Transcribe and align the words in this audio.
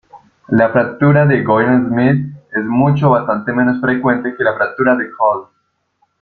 La 0.47 0.71
fractura 0.71 1.27
de 1.27 1.43
Goyrand-Smith 1.43 2.35
es 2.55 2.65
mucho 2.65 3.11
bastante 3.11 3.53
menos 3.53 3.79
frecuente 3.79 4.33
que 4.35 4.43
la 4.43 4.55
fractura 4.55 4.95
de 4.95 5.11
Colles. 5.11 5.49